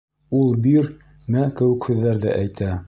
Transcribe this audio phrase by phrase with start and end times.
[0.37, 0.89] Ул «бир»,
[1.37, 2.77] «мә» кеүек һүҙҙәрҙе әйтә.